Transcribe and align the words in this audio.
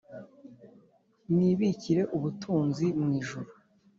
mwibikire 1.31 2.01
ubutunzi 2.15 2.85
mu 2.99 3.07
ijuru 3.19 3.49